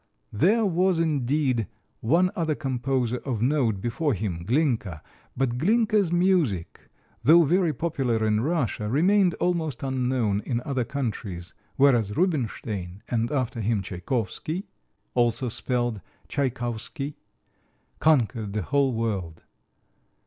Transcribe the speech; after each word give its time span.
There 0.33 0.65
was, 0.65 0.97
indeed, 0.97 1.67
one 1.99 2.31
other 2.35 2.55
composer 2.55 3.17
of 3.17 3.39
note 3.39 3.79
before 3.79 4.15
him 4.15 4.39
Glinka 4.43 5.03
but 5.37 5.59
Glinka's 5.59 6.11
music, 6.11 6.79
though 7.21 7.43
very 7.43 7.71
popular 7.71 8.25
in 8.25 8.41
Russia, 8.41 8.89
remained 8.89 9.35
almost 9.35 9.83
unknown 9.83 10.41
in 10.43 10.59
other 10.65 10.83
countries, 10.85 11.53
whereas 11.75 12.17
Rubinstein, 12.17 13.03
and, 13.09 13.31
after 13.31 13.61
him, 13.61 13.83
Tchaikovsky 13.83 14.65
(also 15.13 15.49
spelled 15.49 16.01
Tschaikowsky), 16.27 17.13
conquered 17.99 18.53
the 18.53 18.63
whole 18.63 18.93
world. 18.95 19.43